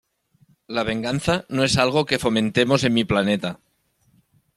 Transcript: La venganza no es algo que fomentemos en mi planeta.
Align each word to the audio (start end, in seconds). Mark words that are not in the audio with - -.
La 0.77 0.83
venganza 0.83 1.45
no 1.49 1.63
es 1.63 1.77
algo 1.77 2.05
que 2.07 2.17
fomentemos 2.17 2.83
en 2.83 2.95
mi 2.95 3.05
planeta. 3.05 3.59